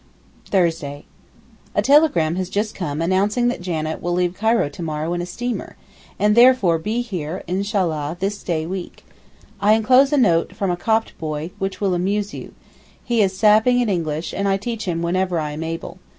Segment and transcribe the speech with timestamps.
[0.47, 5.27] Thursday.—A telegram has just come announcing that Janet will leave Cairo to morrow in a
[5.27, 5.75] steamer,
[6.17, 9.05] and therefore be here, Inshallah, this day week.
[9.59, 12.55] I enclose a note from a Copt boy, which will amuse you.
[13.03, 15.99] He is 'sapping' at English, and I teach him whenever I am able.